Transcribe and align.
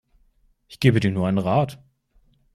Ich 0.67 0.79
gebe 0.79 0.99
dir 0.99 1.11
nur 1.11 1.27
einen 1.27 1.37
Rat. 1.37 1.77